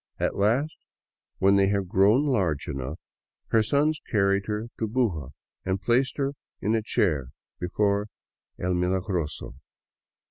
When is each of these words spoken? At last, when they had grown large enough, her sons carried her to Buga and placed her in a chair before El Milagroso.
At 0.19 0.35
last, 0.35 0.73
when 1.37 1.57
they 1.57 1.67
had 1.67 1.87
grown 1.87 2.25
large 2.25 2.67
enough, 2.67 2.97
her 3.49 3.61
sons 3.61 4.01
carried 4.09 4.47
her 4.47 4.69
to 4.79 4.87
Buga 4.87 5.29
and 5.63 5.79
placed 5.79 6.17
her 6.17 6.33
in 6.59 6.73
a 6.73 6.81
chair 6.81 7.27
before 7.59 8.07
El 8.57 8.73
Milagroso. 8.73 9.57